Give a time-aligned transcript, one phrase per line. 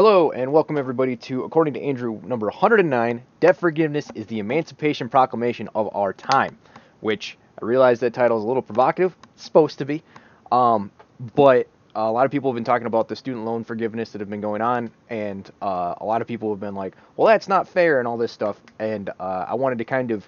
[0.00, 5.10] Hello and welcome everybody to according to Andrew number 109, debt forgiveness is the emancipation
[5.10, 6.56] proclamation of our time,
[7.00, 9.14] which I realize that title is a little provocative.
[9.34, 10.02] It's supposed to be.
[10.50, 10.90] Um,
[11.34, 14.30] but a lot of people have been talking about the student loan forgiveness that have
[14.30, 17.68] been going on, and uh, a lot of people have been like, well, that's not
[17.68, 18.58] fair, and all this stuff.
[18.78, 20.26] And uh, I wanted to kind of.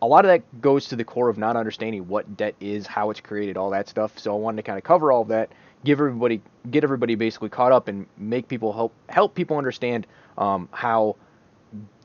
[0.00, 3.10] A lot of that goes to the core of not understanding what debt is, how
[3.10, 4.18] it's created, all that stuff.
[4.18, 5.52] So I wanted to kind of cover all of that,
[5.84, 6.40] give everybody,
[6.70, 10.06] get everybody basically caught up, and make people help help people understand
[10.38, 11.16] um, how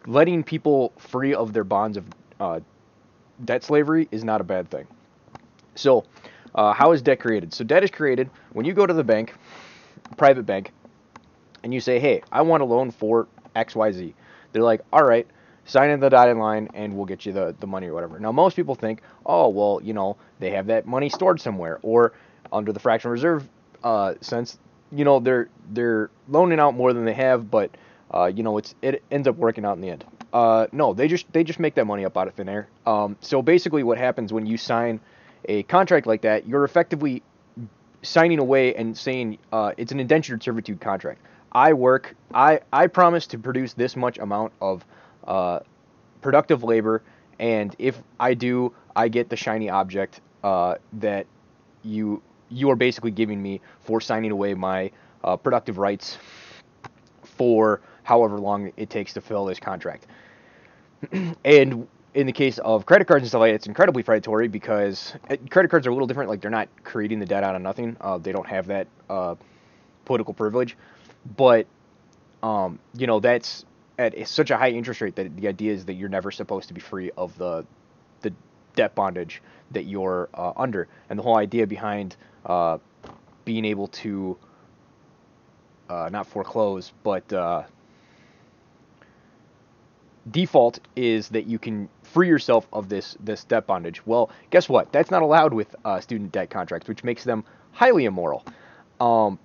[0.06, 2.06] letting people free of their bonds of
[2.40, 2.60] uh,
[3.46, 4.88] debt slavery is not a bad thing.
[5.76, 6.06] So
[6.56, 7.54] uh, how is debt created?
[7.54, 9.34] So debt is created when you go to the bank,
[10.18, 10.72] private bank,
[11.64, 14.16] and you say, "Hey, I want a loan for X, Y, Z."
[14.52, 15.28] They're like, "All right."
[15.66, 18.18] Sign in the dotted line and we'll get you the, the money or whatever.
[18.22, 21.80] Now, most people think, oh, well, you know, they have that money stored somewhere.
[21.82, 22.14] Or
[22.54, 23.50] under the fractional reserve
[23.84, 24.58] uh, sense,
[24.92, 27.72] you know, they're they're loaning out more than they have, but
[28.14, 30.06] uh, you know, it's it ends up working out in the end.
[30.34, 32.68] Uh, no, they just they just make that money up out of thin air.
[32.86, 35.00] Um, so basically, what happens when you sign
[35.46, 37.24] a contract like that, you're effectively
[38.02, 41.22] signing away and saying uh, it's an indentured servitude contract.
[41.52, 44.86] I work, I, I promise to produce this much amount of
[45.26, 45.60] uh,
[46.22, 47.02] productive labor,
[47.40, 51.26] and if I do, I get the shiny object uh, that
[51.84, 54.92] you you are basically giving me for signing away my
[55.24, 56.18] uh, productive rights
[57.24, 60.08] for however long it takes to fill this contract.
[61.46, 65.14] and in the case of credit cards and stuff like that, it's incredibly predatory because
[65.30, 66.30] uh, credit cards are a little different.
[66.30, 67.96] Like they're not creating the debt out of nothing.
[68.02, 69.36] Uh, they don't have that uh,
[70.06, 70.76] political privilege,
[71.36, 71.68] but
[72.42, 73.66] um, you know that's
[74.00, 76.74] at such a high interest rate that the idea is that you're never supposed to
[76.74, 77.66] be free of the
[78.22, 78.34] the
[78.76, 82.16] debt bondage that you're uh, under, and the whole idea behind
[82.48, 82.80] uh,
[83.46, 84.38] being able to
[85.90, 87.32] uh, not foreclose, but
[90.32, 94.06] default is that you can free yourself of this this debt bondage.
[94.06, 94.92] Well, guess what?
[94.92, 98.44] That's not allowed with uh, student debt contracts, which makes them highly immoral.
[99.00, 99.40] Um,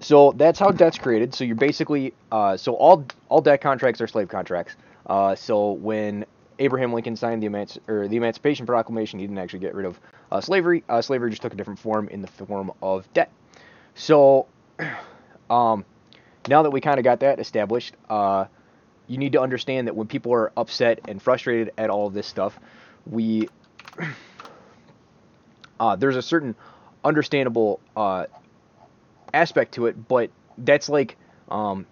[0.00, 1.34] so that's how debt's created.
[1.34, 4.76] So you're basically uh, so all all debt contracts are slave contracts.
[5.06, 6.24] Uh, so when
[6.58, 10.00] Abraham Lincoln signed the Emanci- or the Emancipation Proclamation, he didn't actually get rid of
[10.30, 10.84] uh, slavery.
[10.88, 13.30] Uh, slavery just took a different form in the form of debt.
[13.94, 14.46] So
[15.50, 15.84] um,
[16.48, 18.46] now that we kind of got that established, uh,
[19.06, 22.26] you need to understand that when people are upset and frustrated at all of this
[22.26, 22.58] stuff,
[23.06, 23.48] we
[25.80, 26.54] uh, there's a certain
[27.04, 28.26] understandable uh,
[29.32, 31.16] aspect to it, but that's like
[31.50, 31.86] um,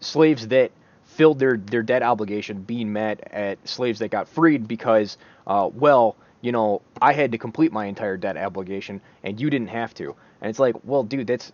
[0.00, 0.70] slaves that
[1.16, 5.16] filled their, their debt obligation being met at slaves that got freed because,
[5.46, 9.68] uh, well, you know, I had to complete my entire debt obligation and you didn't
[9.68, 10.14] have to.
[10.40, 11.52] And it's like, well, dude, that's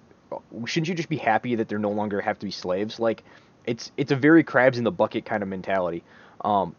[0.67, 2.99] shouldn't you just be happy that they no longer have to be slaves?
[2.99, 3.23] Like,
[3.65, 6.03] it's it's a very crabs in the bucket kind of mentality,
[6.41, 6.75] um,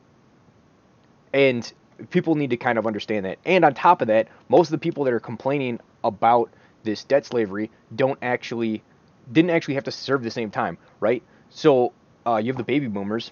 [1.33, 1.71] and
[2.09, 3.38] people need to kind of understand that.
[3.45, 6.50] And on top of that, most of the people that are complaining about
[6.83, 8.83] this debt slavery don't actually
[9.31, 11.23] didn't actually have to serve the same time, right?
[11.50, 11.94] So
[12.25, 13.31] uh, you have the baby boomers.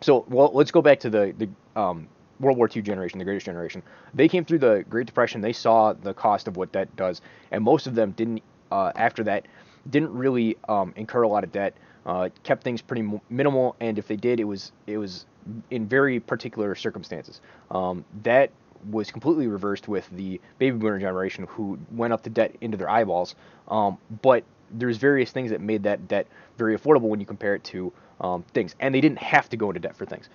[0.00, 2.08] So well, let's go back to the the um,
[2.40, 3.82] World War II generation, the greatest generation.
[4.14, 5.40] They came through the Great Depression.
[5.40, 8.42] They saw the cost of what debt does, and most of them didn't.
[8.70, 9.46] Uh, after that,
[9.90, 14.08] didn't really um, incur a lot of debt uh, kept things pretty minimal, and if
[14.08, 15.26] they did, it was it was
[15.70, 17.40] in very particular circumstances.
[17.70, 18.50] Um, that
[18.90, 22.90] was completely reversed with the baby boomer generation, who went up the debt into their
[22.90, 23.36] eyeballs.
[23.68, 24.42] Um, but
[24.72, 26.26] there's various things that made that debt
[26.58, 29.68] very affordable when you compare it to um, things, and they didn't have to go
[29.70, 30.28] into debt for things.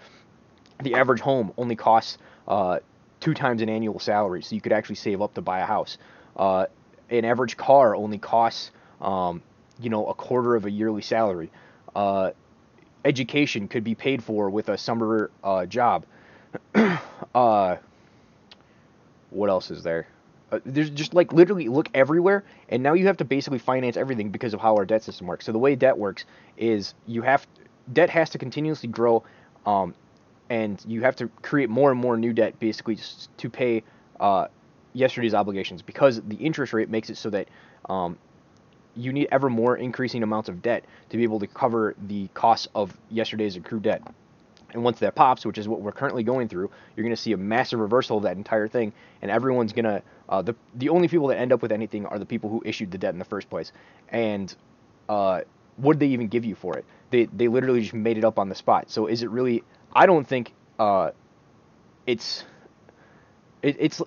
[0.83, 2.17] The average home only costs
[2.47, 2.79] uh,
[3.19, 5.97] two times an annual salary, so you could actually save up to buy a house.
[6.35, 6.67] Uh,
[7.09, 8.71] an average car only costs
[9.01, 9.41] um,
[9.79, 11.51] you know, a quarter of a yearly salary.
[11.95, 12.31] Uh,
[13.05, 16.05] education could be paid for with a summer uh, job.
[17.35, 17.77] uh,
[19.29, 20.07] what else is there?
[20.51, 24.29] Uh, there's just like literally look everywhere, and now you have to basically finance everything
[24.29, 25.45] because of how our debt system works.
[25.45, 26.25] So the way debt works
[26.57, 27.45] is you have
[27.91, 29.23] debt has to continuously grow,
[29.65, 29.93] um,
[30.49, 32.97] and you have to create more and more new debt basically
[33.37, 33.83] to pay
[34.19, 34.47] uh,
[34.93, 37.49] yesterday's obligations because the interest rate makes it so that
[37.89, 38.17] um,
[38.95, 42.67] you need ever more increasing amounts of debt to be able to cover the costs
[42.73, 44.01] of yesterday's accrued debt.
[44.77, 47.31] And once that pops, which is what we're currently going through, you're going to see
[47.31, 48.93] a massive reversal of that entire thing,
[49.23, 52.19] and everyone's going to uh, the the only people that end up with anything are
[52.19, 53.71] the people who issued the debt in the first place.
[54.09, 54.55] And
[55.09, 55.41] uh,
[55.77, 56.85] what did they even give you for it?
[57.09, 58.91] They they literally just made it up on the spot.
[58.91, 59.63] So is it really?
[59.93, 61.09] I don't think uh,
[62.05, 62.45] it's
[63.63, 63.99] it, it's.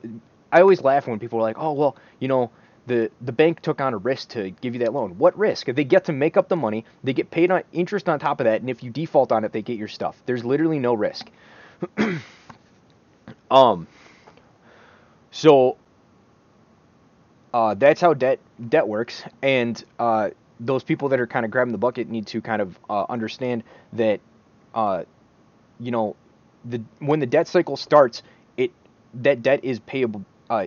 [0.53, 2.53] I always laugh when people are like, oh well, you know,
[2.91, 5.17] the the bank took on a risk to give you that loan.
[5.17, 5.67] What risk?
[5.67, 6.85] They get to make up the money.
[7.05, 9.53] They get paid on interest on top of that, and if you default on it,
[9.53, 10.21] they get your stuff.
[10.27, 11.31] There's literally no risk.
[13.51, 13.87] um.
[15.31, 15.77] So.
[17.53, 18.39] Uh, that's how debt
[18.69, 22.41] debt works, and uh, those people that are kind of grabbing the bucket need to
[22.41, 23.65] kind of uh, understand
[23.95, 24.21] that,
[24.73, 25.03] uh,
[25.81, 26.15] you know,
[26.65, 28.23] the when the debt cycle starts,
[28.57, 28.71] it
[29.15, 30.67] that debt is payable uh,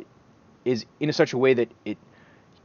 [0.66, 1.98] is in such a way that it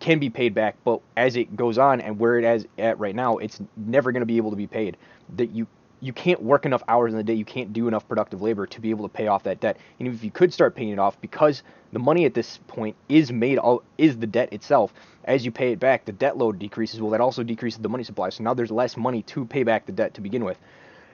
[0.09, 3.15] can be paid back, but as it goes on and where it is at right
[3.15, 4.97] now, it's never going to be able to be paid.
[5.37, 5.67] That you
[6.01, 8.81] you can't work enough hours in the day, you can't do enough productive labor to
[8.81, 9.77] be able to pay off that debt.
[9.99, 11.63] And if you could start paying it off, because
[11.93, 14.95] the money at this point is made all is the debt itself.
[15.25, 17.03] As you pay it back, the debt load decreases.
[17.03, 18.31] Well, that also decreases the money supply.
[18.31, 20.59] So now there's less money to pay back the debt to begin with,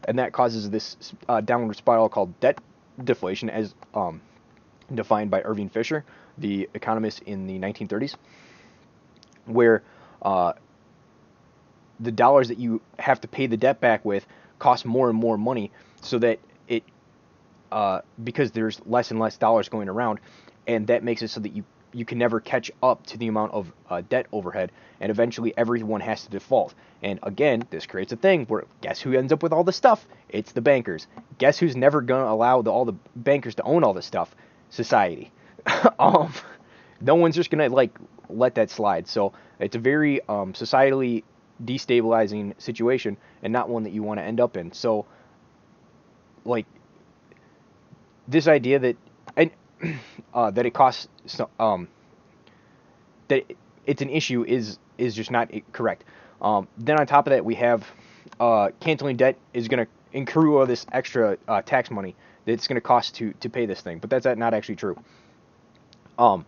[0.07, 0.97] and that causes this
[1.29, 2.61] uh, downward spiral called debt
[3.03, 4.21] deflation, as um,
[4.95, 6.05] defined by Irving Fisher,
[6.39, 8.15] the economist in the 1930s
[9.47, 9.83] where
[10.23, 10.53] uh,
[12.01, 14.27] the dollars that you have to pay the debt back with
[14.59, 15.71] cost more and more money,
[16.01, 16.39] so that
[16.69, 16.83] it
[17.73, 20.21] uh, because there's less and less dollars going around,
[20.67, 21.65] and that makes it so that you
[21.95, 26.01] you can never catch up to the amount of uh, debt overhead, and eventually everyone
[26.01, 26.75] has to default.
[27.03, 30.07] And again, this creates a thing where guess who ends up with all the stuff?
[30.29, 31.07] It's the bankers.
[31.39, 34.35] Guess who's never gonna allow the, all the bankers to own all the stuff?
[34.71, 35.31] Society.
[35.99, 36.33] um,
[37.05, 37.97] no one's just gonna like
[38.29, 39.07] let that slide.
[39.07, 41.23] So it's a very um, societally
[41.63, 44.73] destabilizing situation and not one that you want to end up in.
[44.73, 45.07] So,
[46.45, 46.67] like,
[48.27, 48.97] this idea that
[49.37, 49.51] and
[50.35, 51.09] uh, that it costs
[51.59, 51.89] um,
[53.29, 53.45] that
[53.87, 56.05] it's an issue is is just not correct.
[56.41, 57.87] Um, then on top of that, we have
[58.41, 62.15] uh, canceling debt is going to accrue all this extra uh, tax money
[62.45, 64.97] that it's going to cost to to pay this thing, but that's not actually true.
[66.19, 66.47] Um,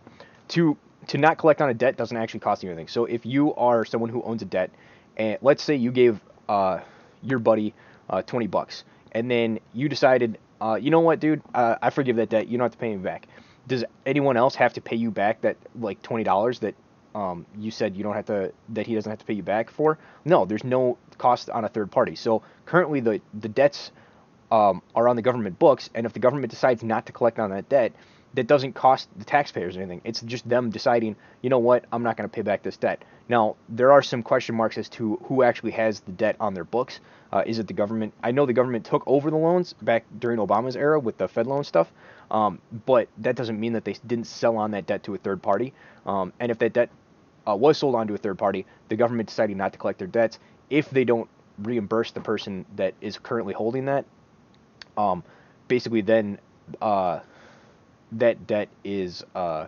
[0.48, 0.76] to
[1.08, 2.88] to not collect on a debt doesn't actually cost you anything.
[2.88, 4.70] So if you are someone who owns a debt,
[5.16, 6.80] and let's say you gave uh,
[7.22, 7.74] your buddy
[8.10, 12.16] uh, 20 bucks, and then you decided, uh, you know what, dude, uh, I forgive
[12.16, 12.48] that debt.
[12.48, 13.28] You don't have to pay me back.
[13.68, 16.74] Does anyone else have to pay you back that like twenty dollars that
[17.14, 19.70] um, you said you don't have to that he doesn't have to pay you back
[19.70, 19.98] for?
[20.24, 22.14] No, there's no cost on a third party.
[22.14, 23.90] So currently the the debts
[24.52, 27.50] um, are on the government books, and if the government decides not to collect on
[27.50, 27.92] that debt,
[28.36, 30.02] that doesn't cost the taxpayers anything.
[30.04, 33.02] It's just them deciding, you know what, I'm not going to pay back this debt.
[33.30, 36.64] Now, there are some question marks as to who actually has the debt on their
[36.64, 37.00] books.
[37.32, 38.12] Uh, is it the government?
[38.22, 41.46] I know the government took over the loans back during Obama's era with the Fed
[41.46, 41.90] loan stuff,
[42.30, 45.42] um, but that doesn't mean that they didn't sell on that debt to a third
[45.42, 45.72] party.
[46.04, 46.90] Um, and if that debt
[47.48, 50.08] uh, was sold on to a third party, the government deciding not to collect their
[50.08, 50.38] debts,
[50.68, 51.28] if they don't
[51.58, 54.04] reimburse the person that is currently holding that,
[54.98, 55.24] um,
[55.68, 56.38] basically then
[56.82, 57.20] uh,
[58.12, 59.66] that debt is uh,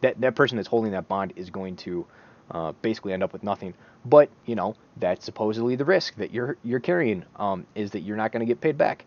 [0.00, 2.06] that that person that's holding that bond is going to
[2.50, 3.74] uh, basically end up with nothing.
[4.04, 8.16] But you know that's supposedly the risk that you're you're carrying um, is that you're
[8.16, 9.06] not going to get paid back.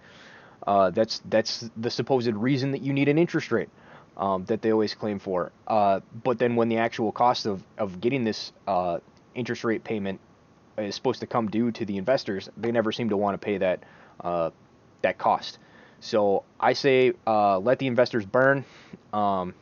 [0.66, 3.70] Uh, that's that's the supposed reason that you need an interest rate
[4.18, 5.52] um, that they always claim for.
[5.68, 9.00] Uh, but then when the actual cost of of getting this uh,
[9.36, 10.20] interest rate payment
[10.78, 13.58] is supposed to come due to the investors, they never seem to want to pay
[13.60, 13.84] that
[14.22, 14.50] uh,
[15.04, 15.60] that cost.
[16.00, 18.66] So I say uh, let the investors burn.
[19.14, 19.54] Um,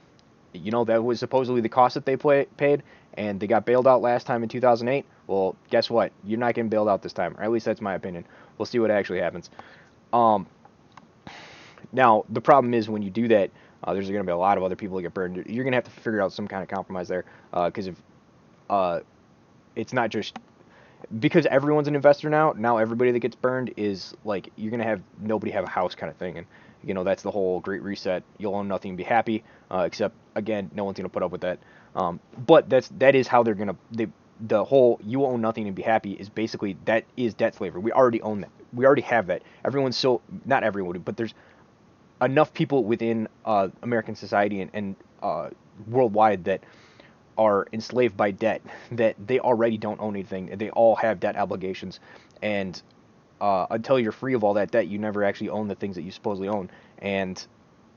[0.54, 2.84] you know that was supposedly the cost that they play, paid,
[3.16, 5.06] and they got bailed out last time in 2008.
[5.28, 6.12] Well, guess what?
[6.24, 8.26] You're not getting bailed out this time, or at least that's my opinion.
[8.58, 9.50] We'll see what actually happens.
[10.14, 10.48] Um,
[11.92, 13.52] now the problem is when you do that,
[13.84, 15.36] uh, there's going to be a lot of other people that get burned.
[15.48, 17.96] You're going to have to figure out some kind of compromise there, because uh, if
[18.70, 19.00] uh,
[19.76, 20.38] it's not just
[21.20, 25.02] because everyone's an investor now, now everybody that gets burned is like you're gonna have
[25.20, 26.48] nobody have a house kind of thing, and
[26.84, 28.24] you know that's the whole great reset.
[28.38, 31.42] You'll own nothing and be happy, uh, except again, no one's gonna put up with
[31.42, 31.60] that.
[31.96, 34.08] Um, but that's that is how they're gonna they
[34.48, 37.82] the whole you own nothing and be happy is basically that is debt slavery.
[37.82, 38.50] We already own that.
[38.74, 39.44] We already have that.
[39.64, 41.34] Everyone's so not everyone, but there's
[42.22, 45.50] enough people within uh, American society and, and uh,
[45.88, 46.62] worldwide that
[47.38, 48.62] are enslaved by debt
[48.92, 50.48] that they already don't own anything.
[50.58, 52.00] They all have debt obligations.
[52.42, 52.82] And
[53.42, 56.04] uh, until you're free of all that debt you never actually own the things that
[56.04, 56.70] you supposedly own.
[57.00, 57.46] And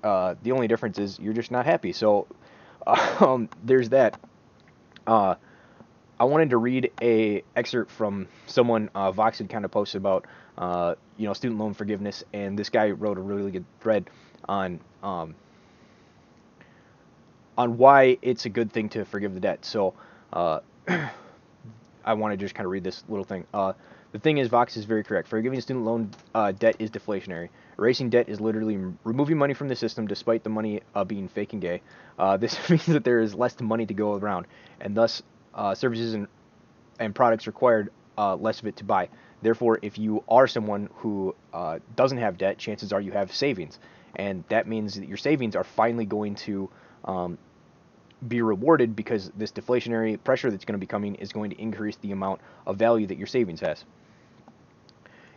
[0.02, 1.92] uh, the only difference is you're just not happy.
[1.92, 2.26] So
[2.86, 4.20] um, there's that.
[5.06, 5.36] Uh,
[6.20, 10.26] I wanted to read a excerpt from someone uh, Vox had kind of posted about
[10.56, 12.24] uh, you know student loan forgiveness.
[12.32, 14.10] And this guy wrote a really good thread
[14.48, 15.34] on um,
[17.58, 19.64] on why it's a good thing to forgive the debt.
[19.64, 19.92] So,
[20.32, 20.60] uh,
[22.04, 23.44] I want to just kind of read this little thing.
[23.52, 23.72] Uh,
[24.12, 25.28] the thing is, Vox is very correct.
[25.28, 27.50] Forgiving student loan uh, debt is deflationary.
[27.76, 31.52] Erasing debt is literally removing money from the system, despite the money uh, being fake
[31.52, 31.82] and gay.
[32.18, 34.46] Uh, this means that there is less money to go around,
[34.80, 35.22] and thus
[35.52, 36.28] uh, services and
[37.00, 39.08] and products required less of it to buy.
[39.42, 41.34] Therefore, if you are someone who
[41.94, 43.78] doesn't have debt, chances are you have savings,
[44.16, 46.68] and that means that your savings are finally going to
[47.04, 47.38] um,
[48.26, 51.96] be rewarded because this deflationary pressure that's going to be coming is going to increase
[51.96, 53.84] the amount of value that your savings has.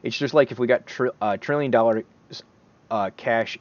[0.03, 2.03] It's just like if we got a uh, trillion dollar
[2.91, 3.57] uh, cash.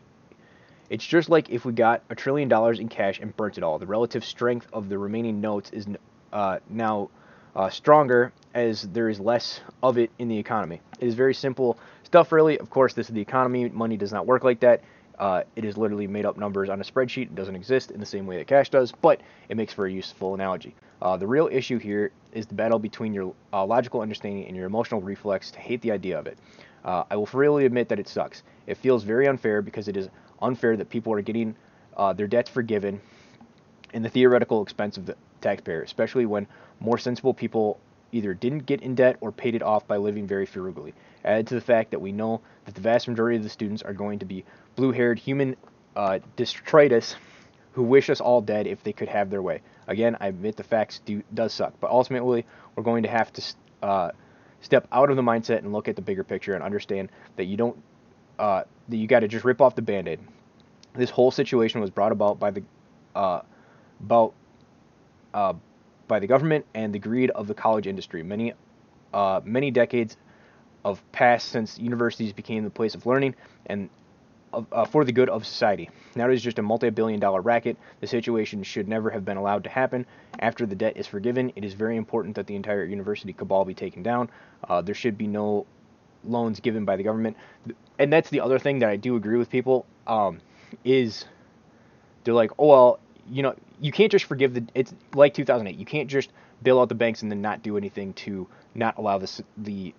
[0.91, 3.79] It's just like if we got a trillion dollars in cash and burnt it all.
[3.79, 5.87] The relative strength of the remaining notes is
[6.33, 7.11] uh, now
[7.55, 10.81] uh, stronger as there is less of it in the economy.
[10.99, 12.59] It is very simple stuff, really.
[12.59, 13.69] Of course, this is the economy.
[13.69, 14.83] Money does not work like that.
[15.21, 17.25] Uh, it is literally made up numbers on a spreadsheet.
[17.25, 19.93] It doesn't exist in the same way that cash does, but it makes for a
[19.93, 20.75] useful analogy.
[21.03, 24.65] Uh, the real issue here is the battle between your uh, logical understanding and your
[24.65, 26.39] emotional reflex to hate the idea of it.
[26.87, 28.43] Uh, I will freely admit that it sucks.
[28.67, 30.09] It feels very unfair because it is
[30.41, 31.55] unfair that people are getting
[31.99, 32.99] uh, their debts forgiven
[33.93, 36.47] in the theoretical expense of the taxpayer, especially when
[36.81, 37.79] more sensible people
[38.13, 40.95] either didn't get in debt or paid it off by living very frugally.
[41.25, 43.93] Add to the fact that we know that the vast majority of the students are
[43.93, 44.45] going to be
[44.81, 45.55] blue haired human
[45.95, 47.15] uh, detritus
[47.73, 49.61] who wish us all dead if they could have their way.
[49.89, 53.43] Again, I admit the facts do does suck, but ultimately we're going to have to
[53.83, 54.11] uh,
[54.63, 57.59] step out of the mindset and look at the bigger picture and understand that you
[57.59, 57.77] don't
[58.39, 60.19] uh, that you got to just rip off the band-aid.
[60.95, 62.63] This whole situation was brought about by the
[63.15, 63.43] uh,
[64.01, 64.33] about
[65.35, 65.53] uh,
[66.09, 68.23] by the government and the greed of the college industry.
[68.23, 68.55] Many,
[69.13, 70.17] uh, many decades
[70.87, 73.35] of past since universities became the place of learning
[73.67, 73.91] and
[74.53, 75.91] uh, for the good of society.
[76.15, 77.77] Now it is just a multi-billion dollar racket.
[78.01, 80.07] The situation should never have been allowed to happen.
[80.39, 83.75] After the debt is forgiven, it is very important that the entire university cabal be
[83.75, 84.31] taken down.
[84.69, 85.67] Uh, there should be no
[86.25, 87.37] loans given by the government.
[87.99, 90.41] And that's the other thing that I do agree with people um,
[90.85, 91.25] is
[92.25, 94.65] they're like, oh well, you know, you can't just forgive the.
[94.75, 95.79] It's like 2008.
[95.79, 96.31] You can't just
[96.63, 99.95] bail out the banks and then not do anything to not allow this the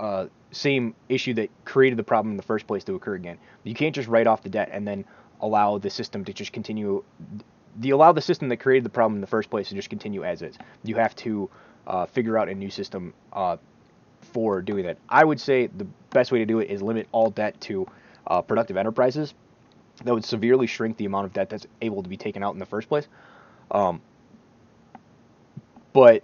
[0.00, 3.38] uh, same issue that created the problem in the first place to occur again.
[3.64, 5.04] You can't just write off the debt and then
[5.40, 7.04] allow the system to just continue.
[7.78, 10.24] The allow the system that created the problem in the first place to just continue
[10.24, 10.56] as is.
[10.82, 11.50] You have to
[11.86, 13.56] uh, figure out a new system uh,
[14.20, 14.98] for doing that.
[15.08, 17.86] I would say the best way to do it is limit all debt to
[18.26, 19.34] uh, productive enterprises
[20.04, 22.58] that would severely shrink the amount of debt that's able to be taken out in
[22.58, 23.06] the first place.
[23.70, 24.00] Um,
[25.92, 26.22] but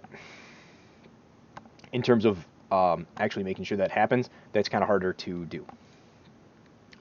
[1.91, 5.63] in terms of um, actually making sure that happens, that's kind of harder to do.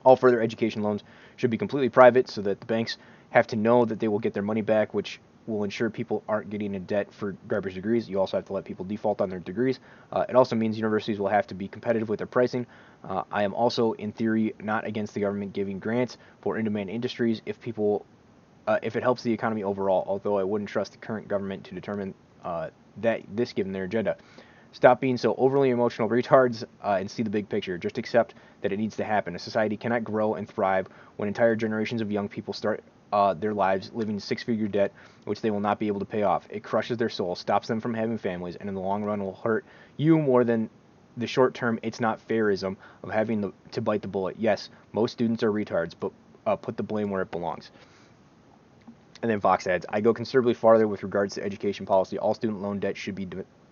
[0.05, 1.03] All further education loans
[1.37, 2.99] should be completely private so that the banks
[3.31, 6.51] have to know that they will get their money back, which will ensure people aren't
[6.51, 8.09] getting in debt for garbage degrees.
[8.09, 9.81] You also have to let people default on their degrees.
[10.13, 12.67] Uh, it also means universities will have to be competitive with their pricing.
[13.03, 17.41] Uh, I am also, in theory, not against the government giving grants for in-demand industries
[17.47, 18.05] if people,
[18.67, 20.05] uh, if it helps the economy overall.
[20.07, 22.15] Although I wouldn't trust the current government to determine
[22.45, 24.17] uh, that this given their agenda.
[24.73, 27.77] Stop being so overly emotional retards uh, and see the big picture.
[27.77, 29.37] Just accept that it needs to happen.
[29.37, 33.53] A society cannot grow and thrive when entire generations of young people start uh, their
[33.53, 34.93] lives living six figure debt,
[35.25, 36.47] which they will not be able to pay off.
[36.51, 39.35] It crushes their soul, stops them from having families, and in the long run will
[39.35, 39.65] hurt
[39.99, 40.71] you more than
[41.19, 44.37] the short term it's not fairism of having the, to bite the bullet.
[44.39, 46.11] Yes, most students are retards, but
[46.47, 47.71] uh, put the blame where it belongs.
[49.21, 52.19] And then Vox adds, I go considerably farther with regards to education policy.
[52.19, 53.29] All student loan debt should be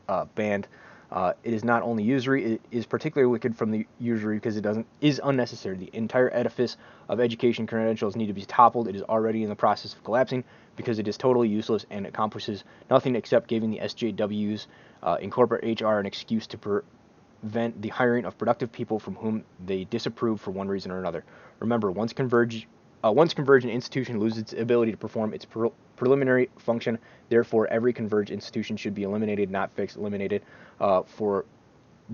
[0.08, 0.68] uh, banned.
[1.12, 4.60] Uh, it is not only usury; it is particularly wicked from the usury because it
[4.60, 5.76] doesn't is unnecessary.
[5.76, 6.76] The entire edifice
[7.08, 8.86] of education credentials need to be toppled.
[8.86, 10.44] It is already in the process of collapsing
[10.76, 14.66] because it is totally useless and accomplishes nothing except giving the SJWs
[15.02, 19.44] uh, in corporate HR an excuse to prevent the hiring of productive people from whom
[19.66, 21.24] they disapprove for one reason or another.
[21.58, 22.68] Remember, once converge
[23.04, 27.92] uh, once convergent institution loses its ability to perform its pre- preliminary function, therefore every
[27.92, 30.42] converged institution should be eliminated, not fixed, eliminated,
[30.80, 31.44] uh, for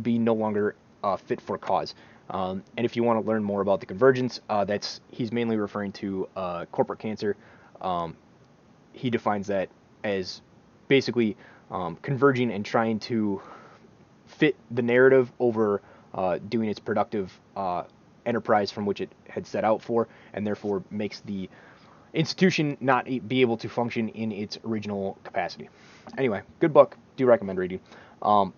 [0.02, 1.94] being no longer uh, fit for cause.
[2.30, 5.56] Um, and if you want to learn more about the convergence, uh, that's he's mainly
[5.56, 7.36] referring to uh, corporate cancer.
[7.80, 8.16] Um,
[8.92, 9.68] he defines that
[10.02, 10.40] as
[10.88, 11.36] basically
[11.70, 13.40] um, converging and trying to
[14.26, 15.82] fit the narrative over
[16.14, 17.38] uh, doing its productive
[18.26, 21.48] enterprise from which it had set out for, and therefore makes the
[22.12, 25.68] institution not be able to function in its original capacity.
[26.18, 26.96] Anyway, good book.
[27.16, 27.80] Do recommend reading.
[28.22, 28.52] Um,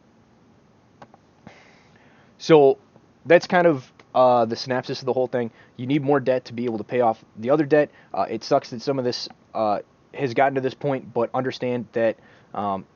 [2.39, 2.79] so
[3.27, 5.51] that's kind of uh, the synopsis of the whole thing.
[5.77, 7.91] You need more debt to be able to pay off the other debt.
[8.15, 9.81] Uh, it sucks that some of this uh,
[10.15, 12.17] has gotten to this point, but understand that,
[12.55, 12.87] um,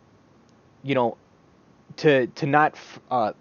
[0.82, 1.16] you know,
[1.96, 2.76] to to not
[3.10, 3.32] uh,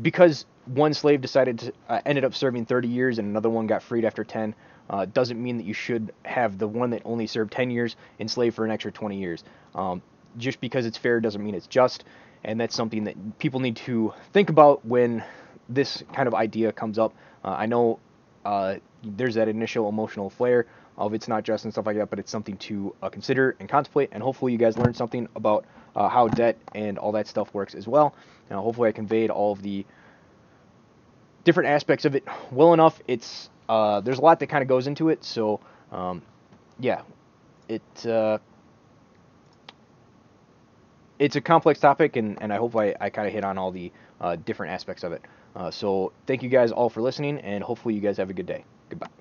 [0.00, 3.82] because one slave decided to uh, ended up serving 30 years and another one got
[3.82, 4.54] freed after 10
[4.88, 8.54] uh, doesn't mean that you should have the one that only served 10 years enslaved
[8.56, 9.44] for an extra 20 years.
[9.74, 10.02] Um,
[10.38, 12.04] just because it's fair doesn't mean it's just,
[12.44, 15.24] and that's something that people need to think about when
[15.68, 17.14] this kind of idea comes up.
[17.44, 17.98] Uh, I know
[18.44, 20.66] uh, there's that initial emotional flare
[20.98, 23.68] of it's not just and stuff like that, but it's something to uh, consider and
[23.68, 24.10] contemplate.
[24.12, 27.74] And hopefully, you guys learned something about uh, how debt and all that stuff works
[27.74, 28.14] as well.
[28.50, 29.84] Now, hopefully, I conveyed all of the
[31.46, 33.00] different aspects of it well enough.
[33.08, 35.60] It's uh, there's a lot that kind of goes into it, so
[35.90, 36.20] um,
[36.78, 37.02] yeah,
[37.68, 38.38] it uh,
[41.18, 43.70] it's a complex topic, and, and I hope I, I kind of hit on all
[43.70, 45.22] the uh, different aspects of it.
[45.54, 48.46] Uh, so thank you guys all for listening, and hopefully you guys have a good
[48.46, 48.64] day.
[48.90, 49.16] Goodbye.